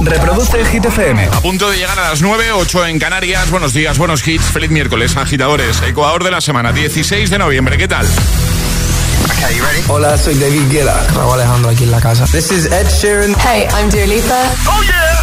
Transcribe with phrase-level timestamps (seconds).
[0.00, 1.24] Reproduce el Hit FM.
[1.24, 3.50] A punto de llegar a las 9, 8 en Canarias.
[3.50, 4.44] Buenos días, buenos hits.
[4.44, 5.80] Feliz miércoles, agitadores.
[5.82, 7.78] Ecuador de la semana, 16 de noviembre.
[7.78, 8.06] ¿Qué tal?
[9.88, 11.06] Hola, soy David Guetta.
[11.14, 12.26] Raúl Alejandro aquí en la casa.
[12.26, 13.34] This is Ed Sheeran.
[13.40, 14.42] Hey, I'm Dua Lipa.
[14.66, 15.22] ¡Oh, yeah!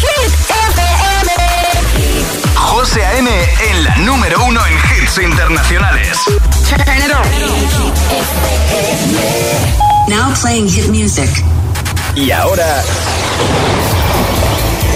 [0.00, 0.32] Hit
[0.70, 1.32] FM.
[2.54, 3.30] José A.M.
[3.70, 6.18] en la número uno en hits internacionales.
[6.68, 7.24] Turn it on.
[10.08, 11.30] Now playing hit music.
[12.14, 12.82] Y ahora...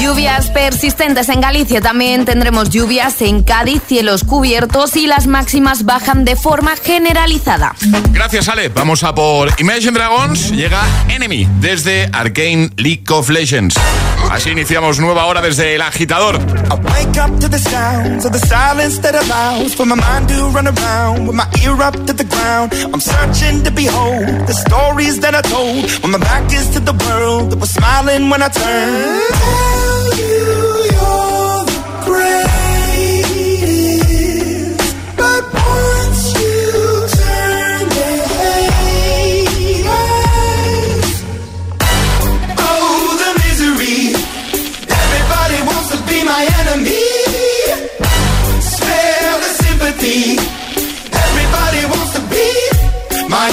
[0.00, 6.24] Lluvias persistentes en Galicia, también tendremos lluvias en Cádiz, cielos cubiertos y las máximas bajan
[6.24, 7.74] de forma generalizada.
[8.10, 8.68] Gracias, Ale.
[8.68, 10.52] Vamos a por Imagine Dragons.
[10.52, 13.74] Llega Enemy desde Arcane League of Legends.
[14.30, 16.38] Así iniciamos nueva hora desde el agitador.
[24.48, 28.42] Stories that I told when my back is to the world that was smiling when
[28.42, 29.87] I turned.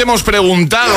[0.00, 0.94] te hemos preguntado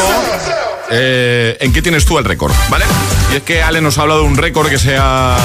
[0.90, 2.86] eh, en qué tienes tú el récord, ¿vale?
[3.34, 5.36] Y es que Ale nos ha hablado de un récord que sea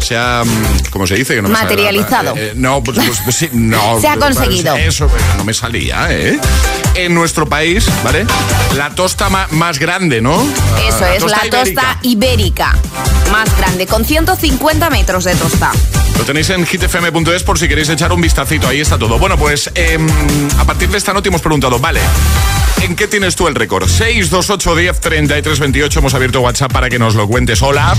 [0.00, 0.42] se ha,
[0.90, 1.36] ¿cómo se dice?
[1.36, 2.34] Que no me sale Materializado.
[2.36, 4.00] eh, no, pues, pues, pues sí, no.
[4.00, 4.74] Se ha pues, conseguido.
[4.74, 6.36] Eso, pues, no me salía, ¿eh?
[6.94, 8.26] En nuestro país, ¿vale?
[8.76, 10.42] La tosta más grande, ¿no?
[10.86, 12.76] Eso es, la tosta ibérica
[13.30, 15.72] más grande, con 150 metros de tosta.
[16.18, 19.18] Lo tenéis en hitfm.es por si queréis echar un vistacito, ahí está todo.
[19.18, 20.06] Bueno, pues em,
[20.58, 22.00] a partir de esta nota hemos preguntado, vale,
[22.82, 23.88] ¿en qué tienes tú el récord?
[23.88, 27.62] 628 10 33 28, hemos abierto WhatsApp para que nos lo cuentes.
[27.62, 27.94] Hola.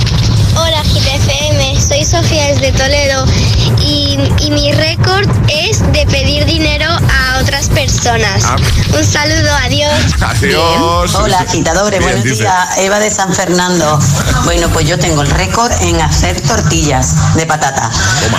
[0.56, 3.26] Hola GTFM, soy Sofía desde Toledo
[3.82, 8.44] y, y mi récord es de pedir dinero a otras personas.
[8.46, 8.56] Ah.
[8.96, 9.92] Un saludo, adiós.
[10.22, 11.16] Adiós.
[11.16, 12.44] Hola, agitadores, Bien, buenos dice.
[12.44, 12.78] días.
[12.78, 14.00] Eva de San Fernando.
[14.46, 17.90] Bueno, pues yo tengo el récord en hacer tortillas de patata.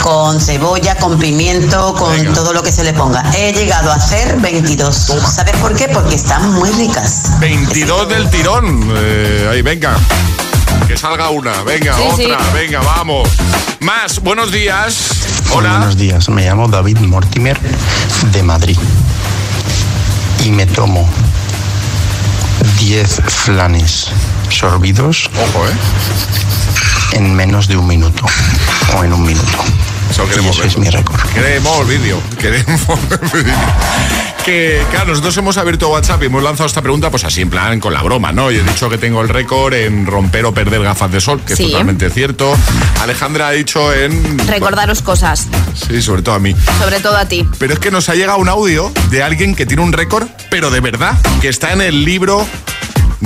[0.02, 2.32] Con cebolla, con pimiento, con Venga.
[2.32, 3.24] todo lo que se le ponga.
[3.36, 4.94] He llegado a hacer 22.
[5.34, 5.88] ¿Sabes por qué?
[5.88, 7.38] Porque están muy ricas.
[7.40, 8.88] 22 del tirón.
[8.96, 9.96] Eh, ahí, venga.
[10.94, 12.50] Que salga una, venga, Sí, otra, sí.
[12.54, 13.28] venga, vamos.
[13.80, 15.10] Más, buenos días.
[15.52, 15.70] Hola.
[15.78, 17.58] Buenos días, me llamo David Mortimer
[18.30, 18.78] de Madrid
[20.44, 21.10] y me tomo
[22.78, 24.06] 10 flanes
[24.50, 25.72] sorbidos Ojo, ¿eh?
[27.14, 28.24] en menos de un minuto
[28.96, 29.64] o en un minuto.
[30.22, 31.20] Queremos eso es mi récord.
[31.34, 32.80] Queremos vídeo, queremos
[33.32, 33.54] vídeo.
[34.44, 37.80] Que, claro, nosotros hemos abierto WhatsApp y hemos lanzado esta pregunta, pues así en plan
[37.80, 38.50] con la broma, ¿no?
[38.50, 41.56] Yo he dicho que tengo el récord en romper o perder gafas de sol, que
[41.56, 41.64] Sí.
[41.64, 42.54] es totalmente cierto.
[43.02, 44.38] Alejandra ha dicho en.
[44.46, 45.46] Recordaros cosas,
[45.88, 46.54] Sí, sobre todo a mí.
[46.78, 47.46] sobre todo a ti.
[47.58, 50.70] Pero es que nos ha llegado un audio de alguien que tiene un récord, pero
[50.70, 52.46] de verdad, que está en el libro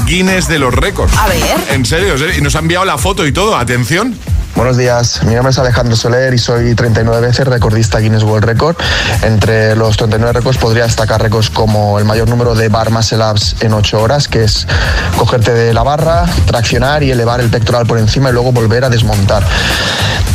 [0.07, 1.13] Guinness de los récords.
[1.17, 1.43] A ver.
[1.71, 2.35] En serio, en serio.
[2.39, 3.57] y nos ha enviado la foto y todo.
[3.57, 4.17] Atención.
[4.59, 8.75] Buenos días, mi nombre es Alejandro Soler y soy 39 veces recordista Guinness World Record.
[9.23, 13.55] Entre los 39 récords podría destacar récords como el mayor número de bar muscle ups
[13.61, 14.67] en 8 horas, que es
[15.17, 18.89] cogerte de la barra, traccionar y elevar el pectoral por encima y luego volver a
[18.89, 19.47] desmontar.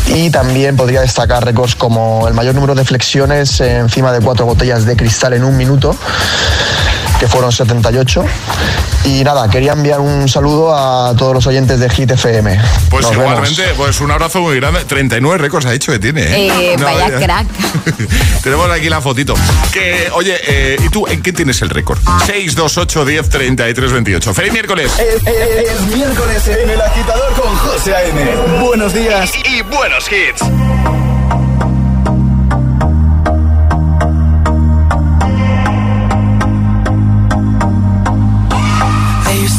[0.08, 4.86] Y también podría destacar récords como el mayor número de flexiones encima de cuatro botellas
[4.86, 5.98] de cristal en un minuto
[7.24, 8.26] que fueron 78.
[9.06, 12.60] Y nada, quería enviar un saludo a todos los oyentes de Hit FM.
[12.90, 13.32] Pues Nos vemos.
[13.32, 14.84] igualmente, pues un abrazo muy grande.
[14.84, 16.22] 39 récords ha dicho que tiene.
[16.22, 16.74] ¿eh?
[16.74, 17.20] Eh, vaya ya.
[17.26, 17.48] crack.
[18.44, 19.36] Tenemos aquí la fotito.
[19.72, 21.98] Que, oye, eh, ¿y tú en qué tienes el récord?
[22.26, 24.34] 628 10 33 28.
[24.34, 24.92] ¡Feliz miércoles!
[25.00, 28.22] Es, es- es miércoles en el agitador con José A.M.
[28.66, 30.42] Buenos días y, y buenos hits.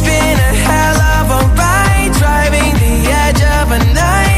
[0.00, 4.37] It's been a hell of a ride, driving the edge of a knife.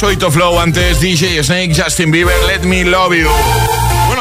[0.00, 3.73] Con Alesso y Flow, antes DJ Snake, Justin Bieber, Let Me Love You.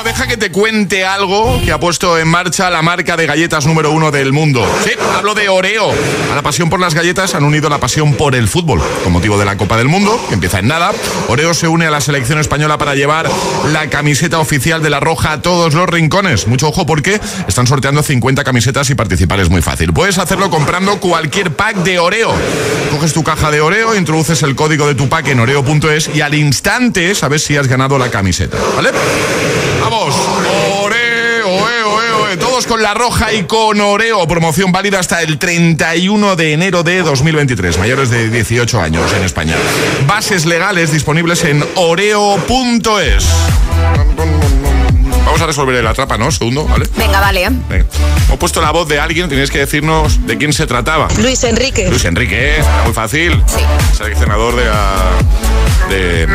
[0.04, 3.92] Deja que te cuente algo que ha puesto en marcha la marca de galletas número
[3.92, 4.66] uno del mundo.
[5.16, 5.92] Hablo de Oreo.
[6.32, 8.82] A la pasión por las galletas han unido la pasión por el fútbol.
[9.04, 10.92] Con motivo de la Copa del Mundo, que empieza en nada,
[11.30, 13.30] Oreo se une a la selección española para llevar
[13.72, 16.48] la camiseta oficial de la Roja a todos los rincones.
[16.48, 19.94] Mucho ojo porque están sorteando 50 camisetas y participar es muy fácil.
[19.94, 22.34] Puedes hacerlo comprando cualquier pack de Oreo.
[22.92, 26.34] Coges tu caja de Oreo, introduces el código de tu pack en oreo.es y al
[26.34, 28.58] instante sabes si has ganado la camiseta.
[28.76, 28.92] ¿Vale?
[32.68, 34.26] Con la roja y con Oreo.
[34.28, 37.78] Promoción válida hasta el 31 de enero de 2023.
[37.78, 39.56] Mayores de 18 años en España.
[40.08, 43.26] Bases legales disponibles en oreo.es.
[45.26, 46.32] Vamos a resolver la trapa, ¿no?
[46.32, 46.88] Segundo, ¿vale?
[46.96, 47.50] Venga, vale.
[47.70, 47.86] Venga.
[48.28, 51.08] Hemos puesto la voz de alguien, tenéis que decirnos de quién se trataba.
[51.20, 51.90] Luis Enrique.
[51.90, 52.64] Luis Enrique, ¿eh?
[52.86, 53.44] muy fácil.
[53.48, 53.62] Sí.
[53.98, 55.12] Seleccionador de la.
[55.94, 56.28] De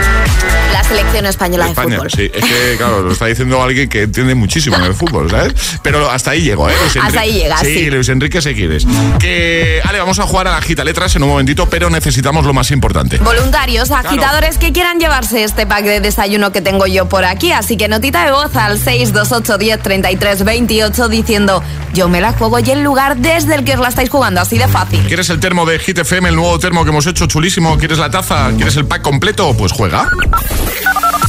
[0.73, 2.11] La selección española de España, fútbol.
[2.13, 2.31] sí.
[2.33, 5.53] Es que, claro, lo está diciendo alguien que entiende muchísimo en el fútbol, ¿sabes?
[5.83, 6.75] Pero hasta ahí llego, ¿eh?
[6.81, 7.91] Luis Hasta ahí llegas, Sí, sí.
[7.91, 8.87] Luis Enrique, si quieres.
[9.19, 12.53] Que, Ale, vamos a jugar a la gita letras en un momentito, pero necesitamos lo
[12.55, 13.19] más importante.
[13.19, 17.51] Voluntarios, agitadores que quieran llevarse este pack de desayuno que tengo yo por aquí.
[17.51, 21.63] Así que notita de voz al 628 10 33 28 diciendo
[21.95, 24.41] yo me la juego y el lugar desde el que os la estáis jugando.
[24.41, 25.01] Así de fácil.
[25.09, 27.77] ¿Quieres el termo de Hit FM, el nuevo termo que hemos hecho, chulísimo?
[27.79, 28.51] ¿Quieres la taza?
[28.55, 29.48] ¿Quieres el pack completo?
[29.57, 30.09] Pues juega.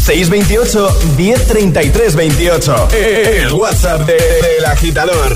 [0.06, 2.88] 628 1033 28.
[2.92, 5.36] El WhatsApp de- del agitador.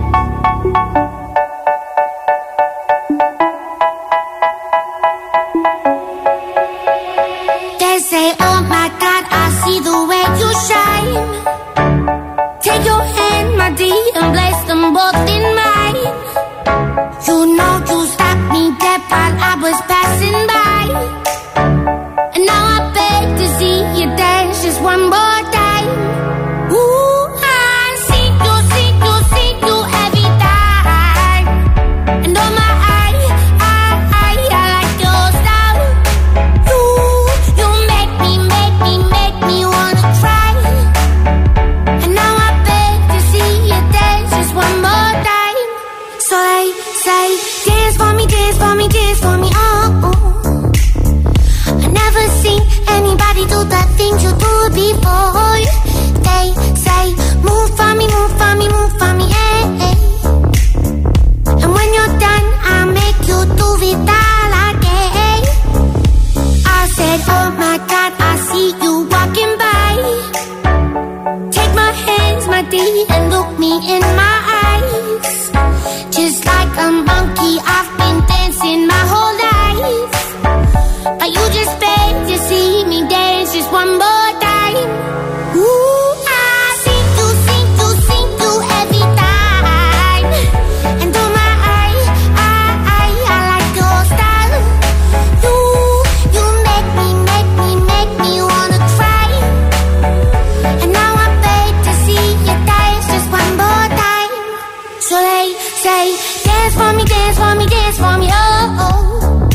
[105.41, 106.05] They say,
[106.45, 108.77] dance for me, dance for me, dance for me, oh.
[108.85, 109.49] oh.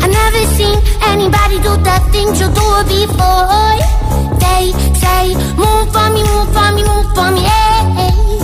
[0.00, 3.76] I never seen anybody do the things you do before.
[4.40, 8.04] They say, move for me, move for me, move for me, eh.
[8.04, 8.40] eh.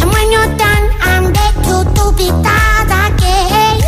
[0.00, 3.80] And when you're done, I'm back to do it all again.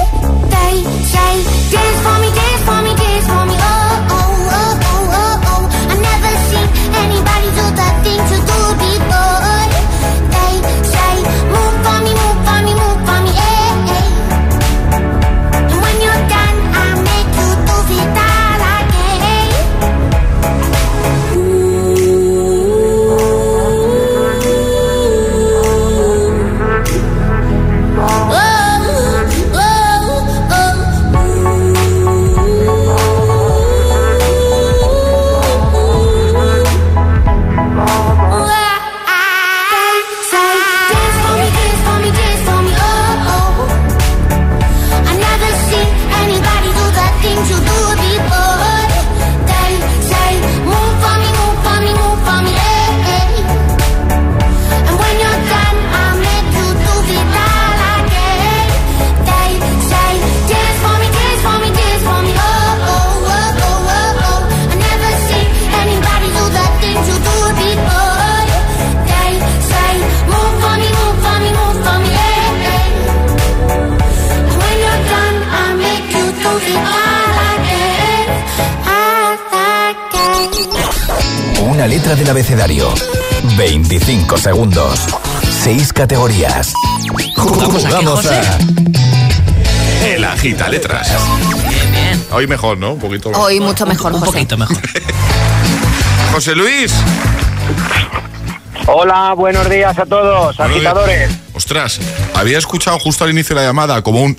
[0.49, 0.75] They
[1.13, 1.33] say,
[1.77, 2.42] dance for me, dance
[82.03, 82.93] letra del abecedario.
[83.57, 84.99] 25 segundos.
[85.63, 86.73] 6 categorías.
[87.37, 88.35] ¿Jugamos a qué, Jugamos José?
[88.35, 88.59] a...
[90.07, 91.13] El agita letras.
[92.33, 92.95] Hoy mejor, ¿no?
[92.95, 93.39] Un poquito más.
[93.41, 94.25] Hoy mucho mejor, José.
[94.27, 94.77] Un poquito mejor.
[96.33, 96.93] José Luis.
[98.89, 101.29] Hola, buenos días a todos, Buenos agitadores.
[101.29, 101.41] días.
[101.55, 102.01] Ostras,
[102.35, 104.37] había escuchado justo al inicio de la llamada como un...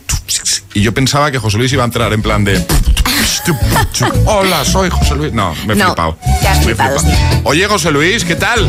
[0.74, 2.62] Y yo pensaba que José Luis iba a entrar en plan de...
[4.26, 5.34] Hola, soy José Luis.
[5.34, 6.18] No, me he No, flipado.
[6.42, 7.06] te has.
[7.44, 8.68] Oye, José Luis, ¿qué tal?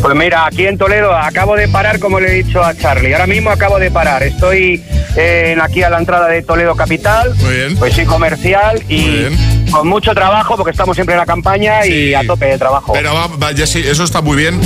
[0.00, 3.12] Pues mira, aquí en Toledo acabo de parar, como le he dicho a Charlie.
[3.14, 4.22] Ahora mismo acabo de parar.
[4.22, 4.82] Estoy
[5.16, 7.34] eh, aquí a la entrada de Toledo Capital.
[7.36, 7.76] Muy bien.
[7.76, 9.26] Pues sí, comercial y
[9.70, 12.92] con mucho trabajo porque estamos siempre en la campaña y a tope de trabajo.
[12.92, 14.60] Pero va, va, ya sí, eso está muy bien,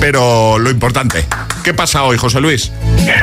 [0.00, 1.24] pero lo importante.
[1.64, 2.70] ¿Qué pasa hoy, José Luis?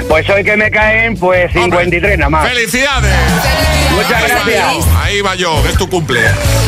[0.10, 2.49] Pues hoy que me caen, pues 53 nada más.
[2.49, 3.13] ¡Felicidades!
[3.95, 4.88] Muchas gracias.
[4.99, 6.21] Ahí va yo, es tu cumple.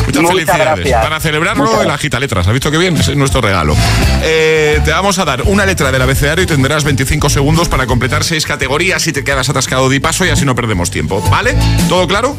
[0.06, 0.64] Muchas, Muchas felicidades.
[0.76, 1.02] gracias.
[1.02, 2.46] Para celebrarlo, Muchas el agita letras.
[2.46, 2.96] ¿Has visto qué bien?
[2.96, 3.76] Es nuestro regalo.
[4.22, 8.22] Eh, te vamos a dar una letra del abecedario y tendrás 25 segundos para completar
[8.22, 11.20] seis categorías y te quedas atascado de paso y así no perdemos tiempo.
[11.28, 11.56] ¿Vale?
[11.88, 12.36] ¿Todo claro?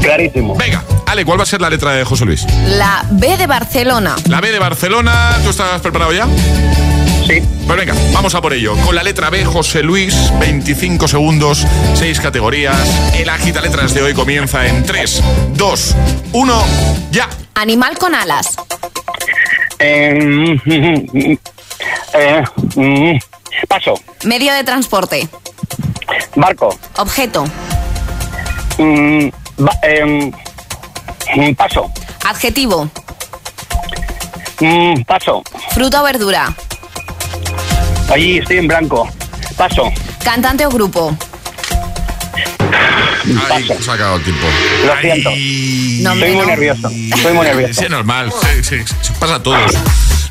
[0.00, 0.54] Clarísimo.
[0.56, 2.46] Venga, Ale, ¿cuál va a ser la letra de José Luis?
[2.68, 4.16] La B de Barcelona.
[4.28, 5.36] La B de Barcelona.
[5.44, 6.26] ¿Tú estás preparado ya?
[7.26, 7.42] Sí.
[7.66, 8.76] Pues venga, vamos a por ello.
[8.84, 12.78] Con la letra B, José Luis, 25 segundos, 6 categorías.
[13.14, 15.22] El agita letras de hoy comienza en 3,
[15.54, 15.94] 2,
[16.32, 16.64] 1,
[17.10, 17.28] ya.
[17.54, 18.54] Animal con alas.
[19.78, 20.56] Eh,
[22.14, 22.44] eh,
[22.76, 23.18] mm,
[23.68, 23.94] paso.
[24.24, 25.28] Medio de transporte.
[26.36, 26.78] Barco.
[26.98, 27.44] Objeto.
[28.78, 30.30] Mm, ba- em,
[31.34, 31.90] mm, paso.
[32.24, 32.88] Adjetivo.
[34.60, 35.42] Mm, paso.
[35.74, 36.54] Fruta o verdura.
[38.08, 39.08] Allí estoy en blanco.
[39.56, 39.92] Paso.
[40.24, 41.16] Cantante o grupo.
[43.50, 44.46] Ay, se ha acabado el tiempo.
[44.86, 45.30] Lo siento.
[46.02, 46.88] No, Estoy muy nervioso.
[46.88, 47.74] Estoy muy nervioso.
[47.74, 48.32] Sí, es normal.
[48.40, 49.72] Sí, sí, sí, sí, pasa a todos.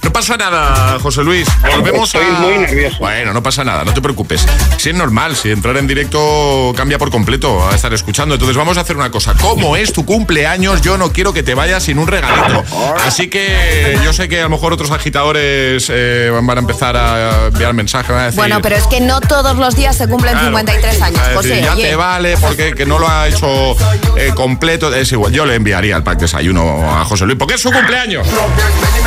[0.05, 1.47] No pasa nada, José Luis.
[1.75, 2.39] Volvemos Estoy a.
[2.39, 2.97] muy nervioso.
[2.99, 4.45] Bueno, no pasa nada, no te preocupes.
[4.77, 8.35] Si es normal, si entrar en directo cambia por completo a estar escuchando.
[8.35, 9.33] Entonces vamos a hacer una cosa.
[9.41, 12.63] Como es tu cumpleaños, yo no quiero que te vayas sin un regalito.
[13.05, 17.47] Así que yo sé que a lo mejor otros agitadores eh, van a empezar a
[17.47, 18.09] enviar mensajes.
[18.09, 20.47] van a decir, Bueno, pero es que no todos los días se cumplen Claro.
[20.47, 21.61] 53 años, decir, José.
[21.63, 21.83] ya oye.
[21.89, 23.71] te vale porque que no lo ha hecho
[24.17, 24.93] eh, completo.
[24.93, 28.27] Es igual, yo le enviaría el pack desayuno a José Luis porque es su cumpleaños.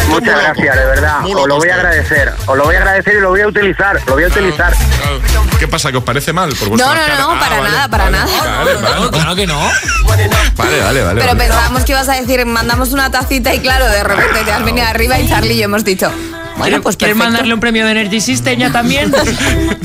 [0.09, 1.21] Muchas gracias, de verdad.
[1.21, 2.33] Muy Os lo voy a agradecer.
[2.47, 4.01] Os lo voy a agradecer y lo voy a utilizar.
[4.07, 4.73] Lo voy a utilizar.
[4.75, 5.21] Claro.
[5.59, 5.91] ¿Qué pasa?
[5.91, 6.51] ¿Que os parece mal?
[6.55, 8.59] Por No, no, no, Ah, para vale, nada, para vale, nada.
[8.59, 9.11] Vale, vale.
[9.11, 9.61] Claro que no.
[10.07, 11.21] Vale, vale, vale.
[11.21, 11.35] Pero vale.
[11.37, 14.87] pensábamos que ibas a decir, mandamos una tacita y claro, de repente te has venido
[14.87, 16.11] arriba y Charlie y yo hemos dicho,
[16.59, 17.31] bueno, pues ¿Quieres perfecto.
[17.33, 19.13] mandarle un premio de Energy System ya también?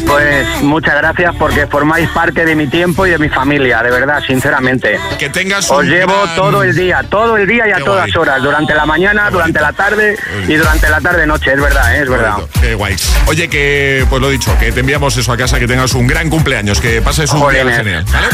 [0.06, 4.22] Pues muchas gracias porque formáis parte de mi tiempo y de mi familia, de verdad,
[4.28, 5.00] sinceramente.
[5.18, 7.84] Que tengas Os un llevo gran- todo el día, todo el día y a Qué
[7.84, 8.22] todas guay.
[8.22, 12.02] horas, durante la mañana, durante la tarde y durante la tarde-noche, es verdad, ¿eh?
[12.04, 12.36] es verdad.
[12.62, 12.96] Qué guay.
[13.28, 16.30] Oye, que pues lo dicho, que te enviamos eso a casa, que tengas un gran
[16.30, 17.78] cumpleaños, que pases un día Jolines.
[17.78, 18.06] genial.
[18.12, 18.28] ¿Vale?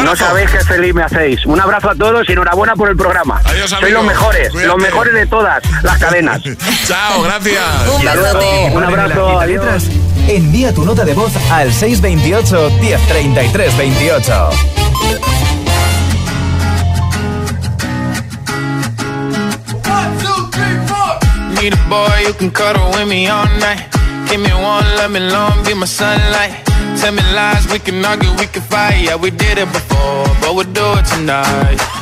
[0.00, 1.44] Un No sabéis qué feliz me hacéis.
[1.46, 3.40] Un abrazo a todos y enhorabuena por el programa.
[3.44, 3.98] Adiós, Sois amigo.
[3.98, 4.68] los mejores, Cuídate.
[4.68, 6.40] los mejores de todas las cadenas.
[6.86, 7.60] Chao, gracias.
[7.94, 8.70] Un besote.
[8.74, 9.64] un abrazo, adiós.
[9.64, 9.84] Letras,
[10.28, 14.50] envía tu nota de voz al 628 1033 28.
[21.60, 23.86] Need a boy who can cuddle with me all night.
[24.28, 26.64] Give me one, let me long, be my sunlight.
[27.00, 29.04] Tell me lies, we can argue, we can fight.
[29.04, 32.01] Yeah, we did it before, but we'll do it tonight.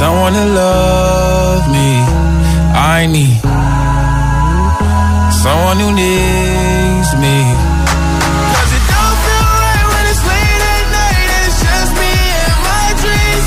[0.00, 1.90] someone to love me.
[2.72, 3.36] I need
[5.44, 7.36] someone who needs me.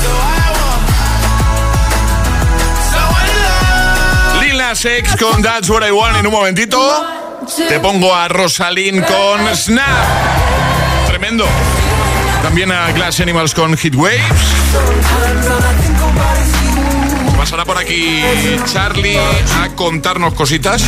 [0.04, 0.86] So I want
[2.92, 4.42] someone love.
[4.42, 6.78] Lil Nas X con That's What I Want en un momentito.
[7.68, 10.06] Te pongo a Rosalind con Snap.
[11.08, 11.46] Tremendo.
[12.42, 14.54] También a Glass Animals con Heat Waves.
[17.44, 18.22] Pasará por aquí
[18.72, 20.82] Charlie a contarnos cositas.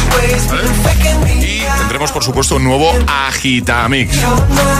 [1.39, 4.19] Y tendremos, por supuesto, un nuevo Agitamix.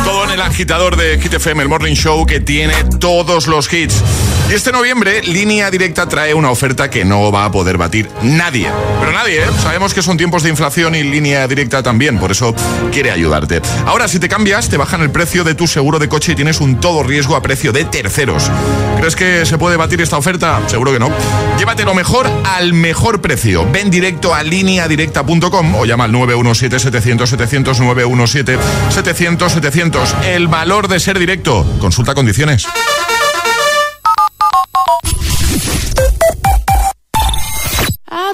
[0.03, 4.03] Todo en el agitador de Hit FM, el Morning Show que tiene todos los hits.
[4.49, 8.71] Y este noviembre, Línea Directa trae una oferta que no va a poder batir nadie.
[9.01, 9.47] Pero nadie, ¿eh?
[9.61, 12.55] Sabemos que son tiempos de inflación y Línea Directa también, por eso
[12.93, 13.61] quiere ayudarte.
[13.87, 16.61] Ahora, si te cambias, te bajan el precio de tu seguro de coche y tienes
[16.61, 18.49] un todo riesgo a precio de terceros.
[18.99, 20.61] ¿Crees que se puede batir esta oferta?
[20.69, 21.11] Seguro que no.
[21.59, 23.69] Llévate lo mejor al mejor precio.
[23.73, 27.81] Ven directo a lineadirecta.com o llama al 917-700-700,
[28.93, 30.23] 917-700-700.
[30.25, 31.67] El valor de ser directo.
[31.81, 32.69] Consulta condiciones.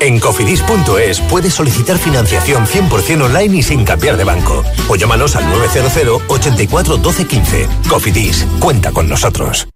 [0.00, 4.64] En cofidis.es puedes solicitar financiación 100% online y sin cambiar de banco.
[4.88, 7.68] O llámanos al 900 84 12 15.
[7.88, 9.68] Cofidis, cuenta con nosotros.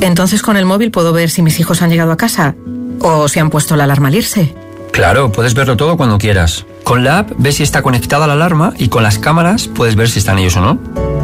[0.00, 2.54] Entonces con el móvil puedo ver si mis hijos han llegado a casa
[3.00, 4.54] o si han puesto la alarma al irse.
[4.92, 6.64] Claro, puedes verlo todo cuando quieras.
[6.82, 10.08] Con la app ves si está conectada la alarma y con las cámaras puedes ver
[10.08, 11.15] si están ellos o no.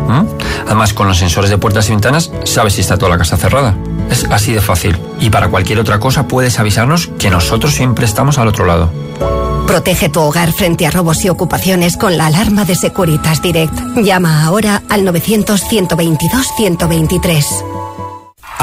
[0.66, 3.75] Además, con los sensores de puertas y ventanas sabes si está toda la casa cerrada.
[4.11, 4.98] Es así de fácil.
[5.20, 8.90] Y para cualquier otra cosa puedes avisarnos que nosotros siempre estamos al otro lado.
[9.66, 13.72] Protege tu hogar frente a robos y ocupaciones con la alarma de Securitas Direct.
[13.96, 17.44] Llama ahora al 900-122-123.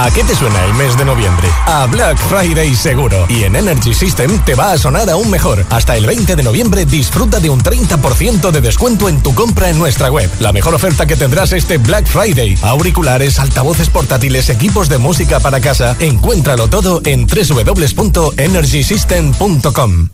[0.02, 1.50] ¿A qué te suena el mes de noviembre?
[1.66, 3.26] A Black Friday seguro.
[3.28, 5.66] Y en Energy System te va a sonar aún mejor.
[5.70, 9.78] Hasta el 20 de noviembre disfruta de un 30% de descuento en tu compra en
[9.78, 10.32] nuestra web.
[10.40, 12.58] La mejor oferta que tendrás este Black Friday.
[12.62, 15.98] Auriculares, altavoces portátiles, equipos de música para casa.
[16.00, 20.08] Encuéntralo todo en www.energysystem.com.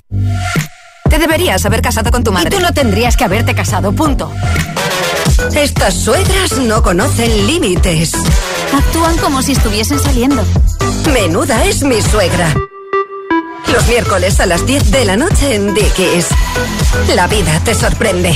[1.07, 2.47] Te deberías haber casado con tu madre.
[2.47, 4.31] Y tú no tendrías que haberte casado, punto.
[5.53, 8.13] Estas suegras no conocen límites.
[8.73, 10.43] Actúan como si estuviesen saliendo.
[11.13, 12.53] Menuda es mi suegra.
[13.71, 16.27] Los miércoles a las 10 de la noche en Dickies.
[17.15, 18.35] La vida te sorprende.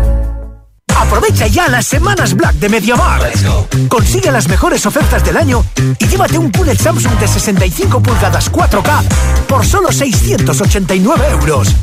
[1.11, 3.45] Aprovecha ya las semanas Black de MediaMarkt.
[3.89, 5.61] Consigue las mejores ofertas del año
[5.99, 9.03] y llévate un QLED Samsung de 65 pulgadas 4K
[9.45, 11.75] por solo 689 euros.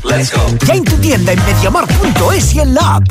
[0.67, 3.03] Ya en tu tienda en MediaMarkt.es y en la app.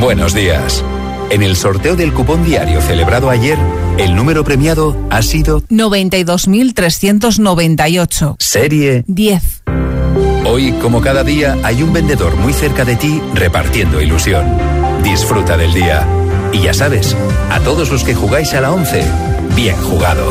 [0.00, 0.82] Buenos días.
[1.30, 3.56] En el sorteo del cupón diario celebrado ayer,
[3.98, 8.34] el número premiado ha sido 92.398.
[8.40, 9.62] Serie 10.
[10.48, 14.46] Hoy, como cada día, hay un vendedor muy cerca de ti repartiendo ilusión.
[15.02, 16.06] Disfruta del día.
[16.52, 17.16] Y ya sabes,
[17.50, 19.04] a todos los que jugáis a la 11,
[19.56, 20.24] bien jugado.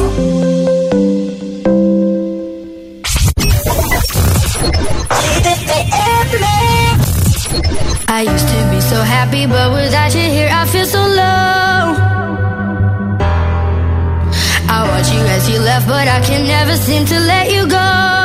[8.08, 11.96] I used to be so happy, but without you here, I feel so low.
[14.70, 18.25] I watch you as you left, but I can never seem to let you go.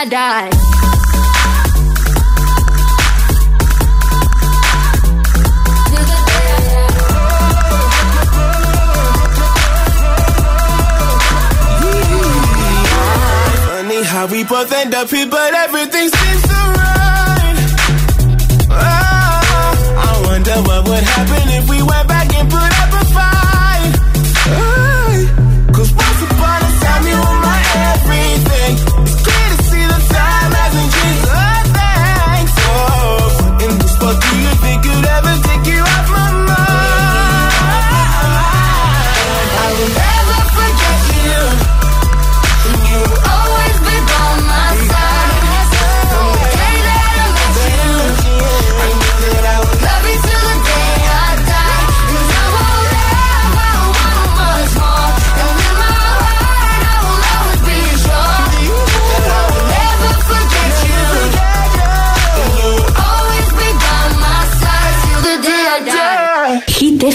[0.00, 0.50] I die.
[13.66, 16.08] Funny how we both end up here, but everything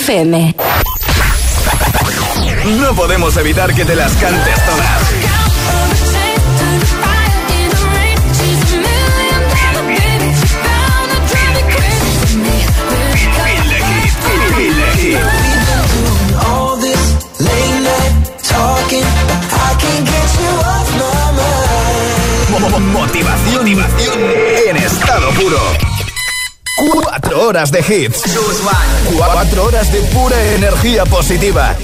[0.06, 0.56] FM.
[2.80, 5.02] No podemos evitar que te las cantes todas.
[22.91, 24.20] Motivación, motivación
[24.68, 25.95] en estado puro.
[26.78, 28.22] Cuatro horas de hits.
[29.16, 31.76] Cuatro horas de pura energía positiva.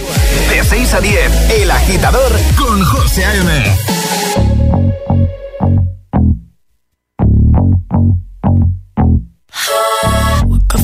[0.49, 4.71] De 6 a 10, El Agitador con José A.M.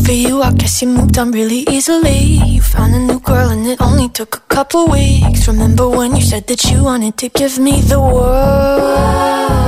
[0.06, 2.39] For you, I guess you moved on really easily.
[2.48, 5.50] You found a new girl and it only took a couple weeks.
[5.50, 9.67] Remember when you said that you wanted to give me the world?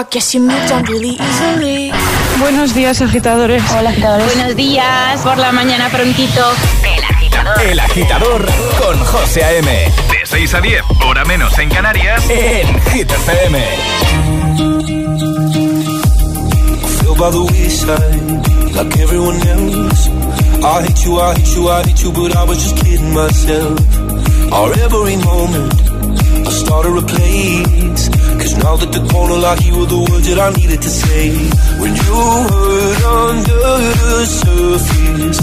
[0.00, 1.92] I guess you moved on really easily.
[2.38, 3.62] Buenos días, agitadores.
[3.70, 4.34] Hola, agitadores.
[4.34, 6.40] Buenos días, por la mañana prontito.
[6.96, 7.60] El agitador.
[7.60, 8.46] El agitador
[8.78, 9.70] con José A.M.
[10.10, 13.58] De 6 a 10, hora menos en Canarias, en Hit FM.
[17.18, 20.08] by the wayside like everyone else.
[20.64, 23.78] I hate you, I hate you, I hate you, but I was just kidding myself.
[24.50, 25.89] Our every moment,
[26.50, 28.08] I started a place.
[28.40, 31.30] Cause now that the corner lock, you were the words that I needed to say.
[31.78, 32.18] When you
[32.50, 33.66] hurt under
[34.02, 35.38] the surface,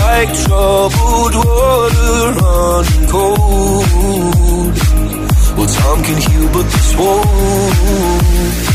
[0.00, 2.12] like troubled water
[2.44, 4.72] running cold.
[5.56, 8.69] Well, time can heal, but this won't.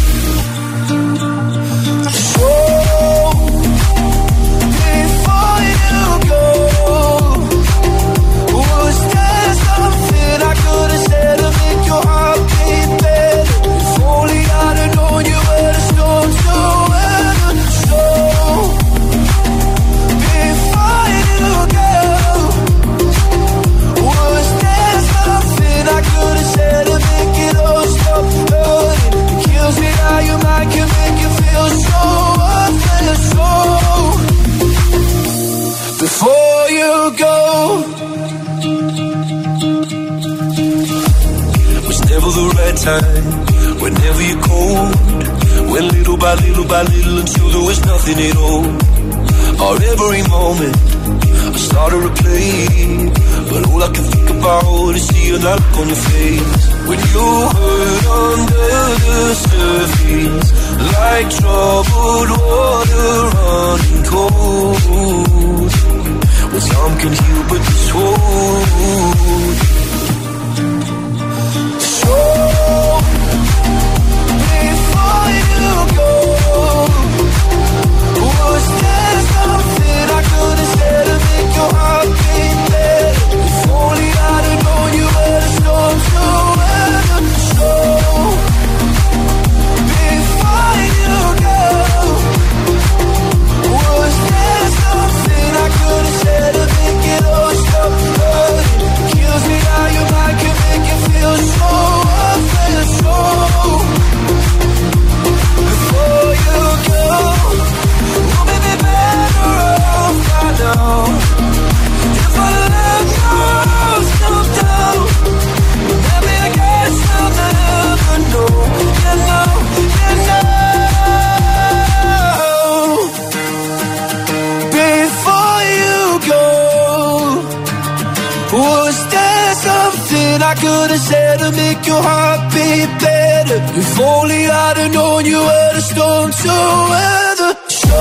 [130.61, 133.59] Could have said to make your heart beat better?
[133.79, 136.55] If only I'd have known you were the storm to
[136.91, 137.51] weather.
[137.67, 137.99] So,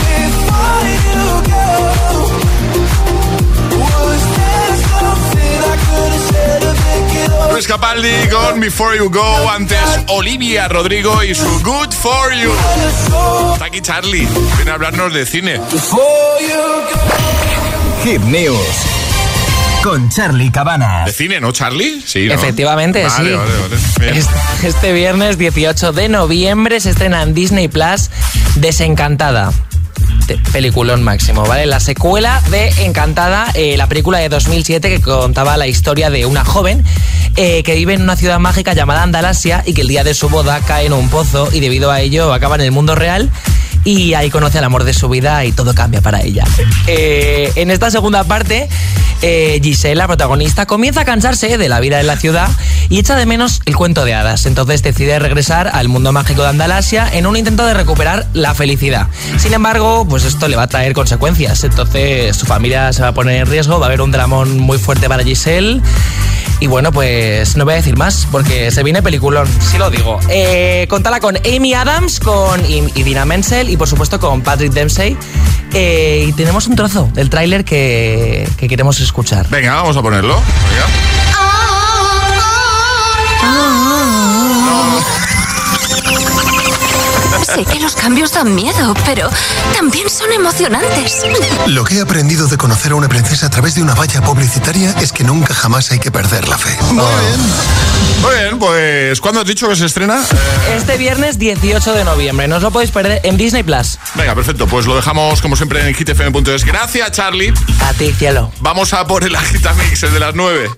[0.00, 1.68] before you go,
[3.80, 7.52] was there something I could have said to make it all?
[7.52, 12.52] Luis Capaldi con Before You Go, antes Olivia Rodrigo y su Good For You.
[13.52, 14.26] Está aquí Charlie,
[14.56, 15.60] viene a hablarnos de cine.
[18.02, 18.89] Hit News
[19.82, 21.06] con Charlie Cabanas.
[21.06, 22.02] ¿De cine, no, Charlie?
[22.04, 22.34] Sí, ¿no?
[22.34, 23.36] Efectivamente, Vale, sí.
[23.36, 23.52] Vale,
[23.98, 24.18] vale.
[24.18, 28.10] Este, este viernes 18 de noviembre se estrena en Disney Plus
[28.56, 29.52] Desencantada.
[30.52, 31.66] Peliculón máximo, ¿vale?
[31.66, 36.44] La secuela de Encantada, eh, la película de 2007 que contaba la historia de una
[36.44, 36.84] joven
[37.36, 40.28] eh, que vive en una ciudad mágica llamada Andalasia y que el día de su
[40.28, 43.28] boda cae en un pozo y debido a ello acaba en el mundo real
[43.84, 46.44] y ahí conoce al amor de su vida y todo cambia para ella.
[46.86, 48.68] Eh, en esta segunda parte,
[49.22, 52.48] eh, Giselle, la protagonista, comienza a cansarse de la vida en la ciudad
[52.88, 54.46] y echa de menos el cuento de hadas.
[54.46, 59.08] Entonces decide regresar al mundo mágico de Andalasia en un intento de recuperar la felicidad.
[59.38, 61.64] Sin embargo, pues esto le va a traer consecuencias.
[61.64, 64.78] Entonces su familia se va a poner en riesgo, va a haber un dramón muy
[64.78, 65.80] fuerte para Giselle.
[66.60, 70.20] Y bueno, pues no voy a decir más porque se viene peliculón, sí lo digo.
[70.28, 74.72] Eh, contala con Amy Adams con y, y Dina Menzel y por supuesto con Patrick
[74.72, 75.16] Dempsey.
[75.72, 79.48] Eh, y tenemos un trozo del tráiler que, que queremos escuchar.
[79.48, 80.38] Venga, vamos a ponerlo.
[87.44, 89.28] Sé que los cambios dan miedo, pero
[89.74, 91.22] también son emocionantes.
[91.66, 94.94] Lo que he aprendido de conocer a una princesa a través de una valla publicitaria
[95.00, 96.76] es que nunca jamás hay que perder la fe.
[96.92, 97.40] Muy bien.
[98.22, 100.22] Muy bien, pues ¿cuándo has dicho que se estrena?
[100.76, 103.98] Este viernes 18 de noviembre, no os lo podéis perder en Disney Plus.
[104.14, 106.64] venga, perfecto, pues lo dejamos como siempre en hitfm.es.
[106.64, 107.54] Gracias, Charlie.
[107.82, 108.52] A ti, cielo.
[108.60, 110.70] Vamos a por el Agitamix, el de las 9.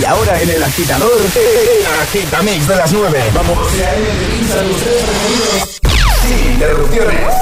[0.00, 3.24] Y ahora en el agitador, el agitamix de las 9.
[3.32, 3.58] Vamos.
[6.28, 7.34] Sin interrupciones.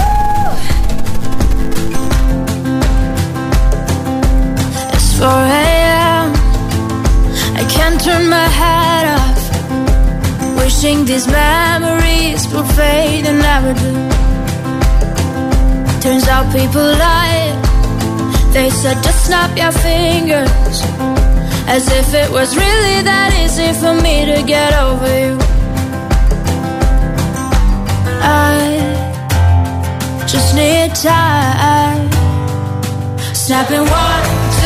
[4.95, 6.29] It's 4 a.m.
[7.61, 9.43] I can't turn my head off.
[10.57, 13.93] Wishing these memories would fade and never do.
[16.01, 17.51] Turns out people lie.
[18.53, 20.79] They said just snap your fingers.
[21.67, 25.56] As if it was really that easy for me to get over you.
[28.23, 28.79] I
[30.27, 32.11] just need time.
[33.35, 34.25] Snapping one,
[34.61, 34.66] two.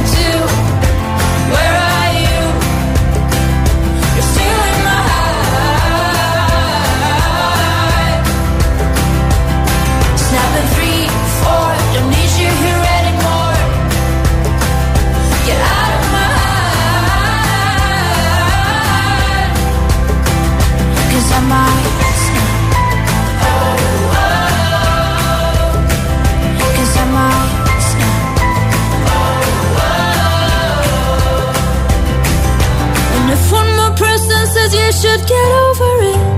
[35.01, 36.31] should get over it.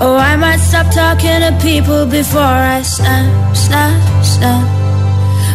[0.00, 4.66] Oh, I might stop talking to people before I snap, snap, snap.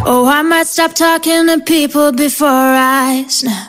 [0.05, 3.68] Oh, I might stop talking to people before I snap.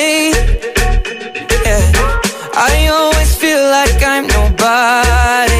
[0.00, 1.92] Yeah.
[2.54, 5.59] I always feel like I'm nobody.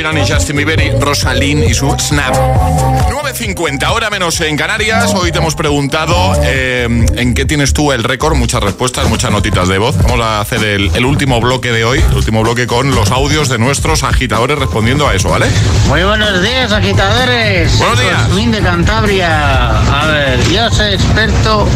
[0.00, 2.34] Sheeran y Justin Bieber y Rosalind y su Snap.
[2.34, 5.12] 9.50, hora menos en Canarias.
[5.14, 8.34] Hoy te hemos preguntado eh, en qué tienes tú el récord.
[8.34, 9.98] Muchas respuestas, muchas notitas de voz.
[9.98, 13.50] Vamos a hacer el, el último bloque de hoy, el último bloque con los audios
[13.50, 15.48] de nuestros agitadores respondiendo a eso, ¿vale?
[15.88, 17.76] Muy buenos días, agitadores.
[17.76, 18.52] Buenos días.
[18.52, 19.80] De Cantabria.
[19.80, 21.68] A ver, yo soy experto,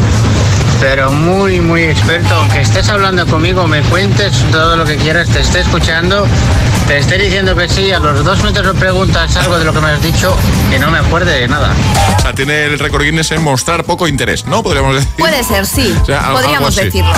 [0.81, 2.35] pero muy, muy experto.
[2.35, 6.27] Aunque estés hablando conmigo, me cuentes todo lo que quieras, te esté escuchando,
[6.87, 9.81] te esté diciendo que sí, a los dos metros me preguntas algo de lo que
[9.81, 10.37] me has dicho,
[10.71, 11.73] que no me acuerde de nada.
[12.19, 14.63] O sea, tiene el récord Guinness en mostrar poco interés, ¿no?
[14.63, 15.11] Podríamos decir.
[15.19, 15.95] Puede ser, sí.
[16.03, 17.13] O sea, Podríamos decirlo.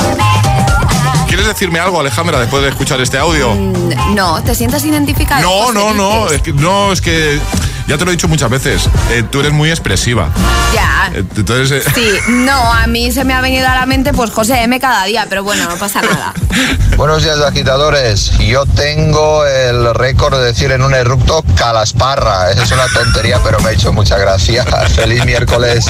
[1.27, 3.53] ¿Quieres decirme algo, Alejandra, después de escuchar este audio?
[3.55, 5.43] Mm, No, ¿te sientes identificado?
[5.43, 6.37] No, no, no, dices?
[6.37, 7.41] es que, no, es que
[7.87, 8.89] ya te lo he dicho muchas veces.
[9.11, 10.29] eh, tú eres muy expresiva.
[10.75, 11.11] Ya.
[11.15, 14.31] Eh, Entonces, eh, Sí, no, a mí se me ha venido a la mente pues
[14.31, 16.33] José M cada día, pero bueno, no pasa nada.
[16.97, 18.33] Buenos días, agitadores.
[18.39, 22.51] Yo tengo el récord de decir en un erupto calasparra.
[22.51, 24.65] Es una tontería, pero me ha hecho mucha gracia.
[24.95, 25.87] Feliz miércoles.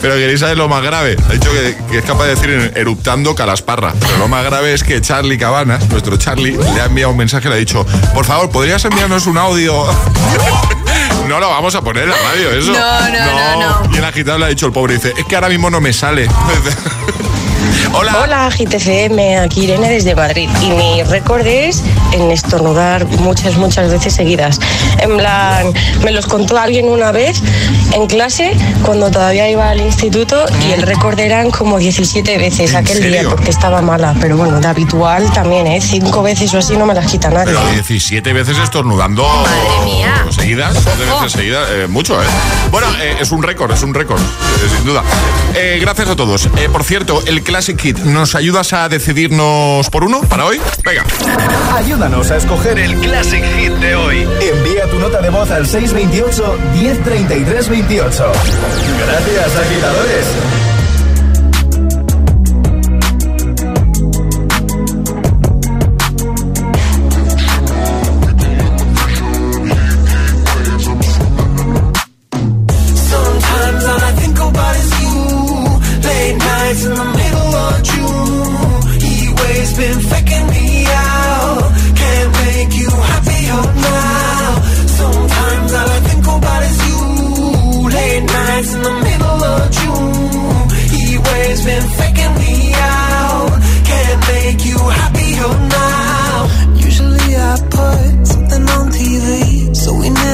[0.00, 1.16] pero queréis saber lo más grave.
[1.28, 3.92] Ha dicho que, que es capaz de decir en- eruptando calasparra.
[4.00, 7.46] Pero lo más grave es que Charlie Cabanas, nuestro Charlie, le ha enviado un mensaje
[7.48, 9.84] y le ha dicho, por favor, ¿podrías enviarnos un audio?
[11.30, 12.72] No lo vamos a poner en la radio, eso.
[12.72, 13.94] No, no, no, no.
[13.94, 15.92] Y el agitador le ha dicho el pobre, dice, es que ahora mismo no me
[15.92, 16.28] sale.
[17.92, 18.18] Hola.
[18.22, 20.48] Hola, GTCM, aquí Irene desde Madrid.
[20.62, 21.82] Y mi récord es
[22.12, 24.60] en estornudar muchas, muchas veces seguidas.
[24.98, 25.72] En plan,
[26.04, 27.42] me los contó alguien una vez
[27.92, 28.52] en clase
[28.84, 33.50] cuando todavía iba al instituto y el récord eran como 17 veces aquel día porque
[33.50, 34.14] estaba mala.
[34.20, 35.80] Pero bueno, de habitual también, ¿eh?
[35.80, 37.46] Cinco veces o así no me las quita nadie.
[37.54, 39.24] Pero 17 veces estornudando.
[39.26, 40.26] Madre mía.
[40.30, 41.68] Seguidas, 12 veces seguidas.
[41.72, 42.26] eh, mucho, ¿eh?
[42.70, 45.02] Bueno, eh, es un récord, es un récord, eh, sin duda.
[45.54, 46.46] Eh, gracias a todos.
[46.56, 50.60] Eh, por cierto, el Classic Kit, ¿nos ayudas a decidirnos por uno para hoy?
[50.84, 51.04] Venga.
[51.74, 54.18] Ayúdanos a escoger el Classic Hit de hoy.
[54.40, 58.32] Envía tu nota de voz al 628 1033 28.
[59.04, 60.69] Gracias, agitadores.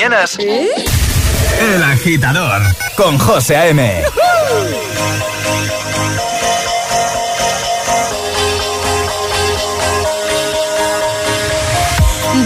[0.00, 2.62] Mañanas, El Agitador
[2.96, 4.02] con José A.M.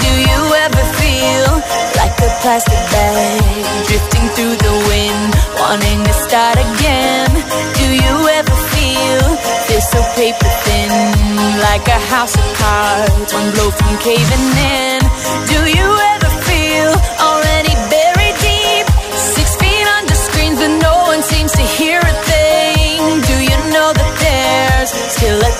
[0.00, 1.46] Do you ever feel
[1.94, 3.40] like a plastic bag
[3.86, 7.30] drifting through the wind, wanting to start again?
[7.78, 9.38] Do you ever feel
[9.68, 10.90] this so paper thin,
[11.60, 14.98] like a house of cards, one blow from caving in?
[15.46, 16.13] Do you ever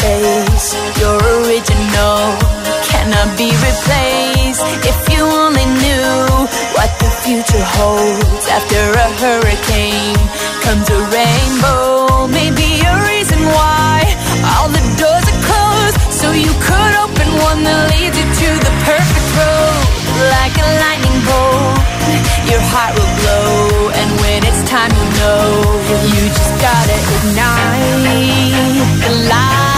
[0.00, 0.72] space.
[0.98, 2.20] You're original,
[2.88, 4.64] cannot be replaced.
[4.88, 6.24] If you only knew
[6.76, 10.20] what the future holds after a hurricane
[10.64, 12.28] comes a rainbow.
[12.32, 13.96] Maybe a reason why
[14.56, 18.72] all the doors are closed, so you could open one that leads you to the
[18.88, 19.84] perfect road.
[20.36, 21.80] Like a lightning bolt,
[22.48, 25.44] your heart will glow, and when it's time, you know
[26.12, 28.00] you just gotta ignite
[29.04, 29.69] the light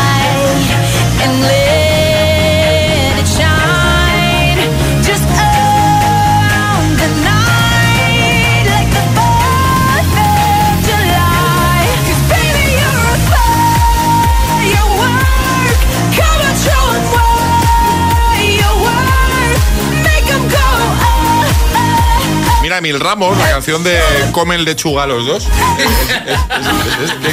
[22.83, 24.01] Emil Ramos, la canción de
[24.33, 25.47] Comen lechuga los dos.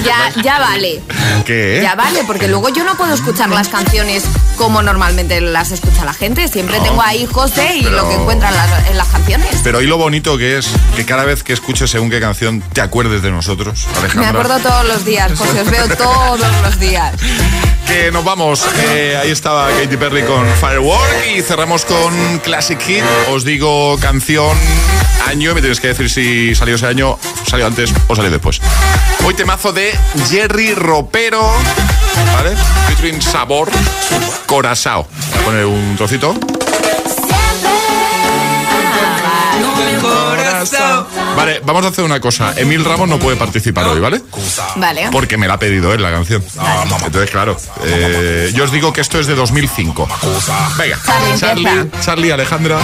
[0.05, 1.01] Ya, ya vale.
[1.43, 1.79] ¿Qué?
[1.81, 4.25] Ya vale, porque luego yo no puedo escuchar las canciones
[4.57, 6.47] como normalmente las escucha la gente.
[6.49, 9.49] Siempre No, tengo ahí José y pero- lo que encuentran las- en las canciones.
[9.63, 12.81] Pero hoy lo bonito que es que cada vez que escuches según qué canción te
[12.81, 14.29] acuerdes de nosotros, Me Alejandra.
[14.29, 17.13] acuerdo todos los días, José, os veo todos los días.
[18.11, 18.65] Nos vamos.
[18.93, 23.03] Eh, ahí estaba Katy Perry con Firework y cerramos con Classic Hit.
[23.31, 24.55] Os digo canción,
[25.27, 27.17] año me tienes que decir si salió ese año,
[27.47, 28.61] salió antes o salió después.
[29.25, 29.91] Hoy temazo de
[30.29, 31.51] Jerry Ropero,
[32.33, 32.55] ¿vale?
[33.21, 33.69] Sabor,
[34.45, 35.07] Corazao.
[35.31, 36.35] Voy a poner un trocito.
[41.35, 42.53] Vale, vamos a hacer una cosa.
[42.57, 44.21] Emil Ramos no puede participar hoy, ¿vale?
[44.77, 45.09] Vale.
[45.11, 46.43] Porque me la ha pedido él la canción.
[47.05, 47.57] Entonces, claro.
[47.83, 50.07] eh, yo os digo que esto es de 2005.
[50.77, 51.89] Venga, Charlie, Charlie.
[52.01, 52.79] Charlie, Alejandra,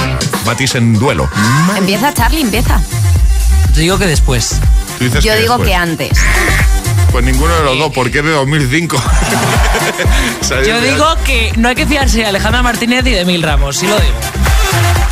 [0.45, 1.29] batís en duelo.
[1.75, 2.79] Empieza, Charlie, empieza.
[3.73, 4.59] Yo digo que después.
[4.97, 5.69] Tú dices Yo digo después.
[5.69, 6.17] que antes.
[7.11, 8.97] Pues ninguno de los dos, porque es de 2005.
[10.41, 13.41] O sea, Yo digo que no hay que fiarse de Alejandra Martínez y de Mil
[13.41, 14.13] Ramos, sí lo digo.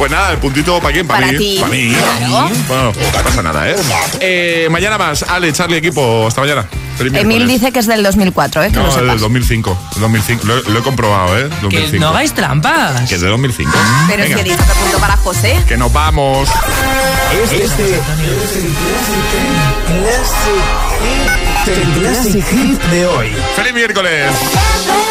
[0.04, 1.38] Pues nada, el puntito para quién, para, Para mí.
[1.38, 1.58] ti.
[1.62, 1.96] Para mí.
[2.28, 2.52] Claro.
[2.68, 3.76] Bueno, no pasa nada, ¿eh?
[4.20, 5.24] Eh, Mañana más.
[5.24, 6.28] Ale, Charlie, equipo.
[6.28, 6.66] Hasta mañana.
[6.98, 8.68] Feliz Emil dice que es del 2004, ¿eh?
[8.70, 9.22] Que No, es del sepas.
[9.22, 9.78] 2005.
[9.96, 10.46] el 2005.
[10.46, 11.44] Lo, lo he comprobado, ¿eh?
[11.62, 11.92] 2005.
[11.94, 13.08] Que no hagáis trampas.
[13.08, 13.72] Que es de 2005.
[14.10, 15.58] Pero es Venga, que dice otro punto para José.
[15.70, 16.50] que nos vamos.
[17.42, 18.74] Este, este es el
[20.02, 23.32] Classic Hit, el Classic Hit de hoy.
[23.56, 24.32] ¡Feliz miércoles!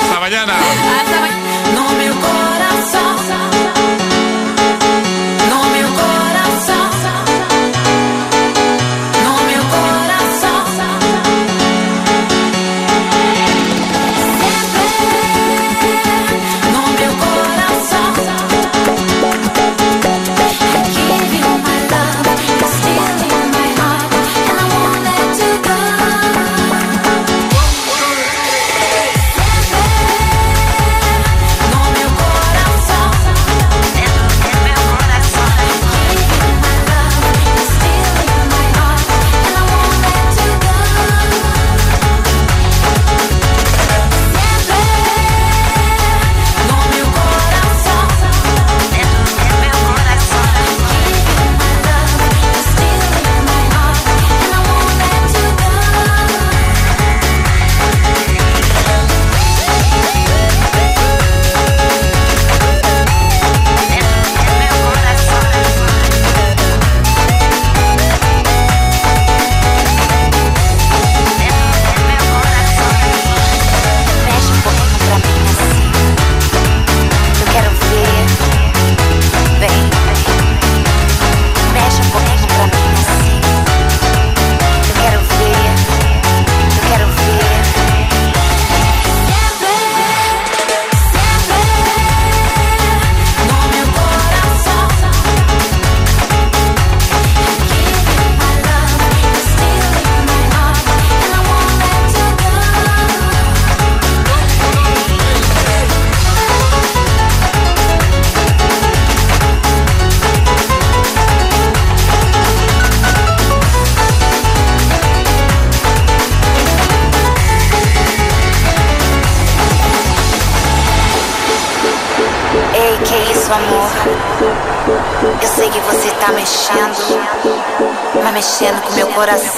[0.04, 0.52] ¡Hasta mañana!
[1.74, 2.12] No meu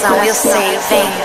[0.09, 1.24] coração, eu sei, vem.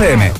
[0.00, 0.30] FM.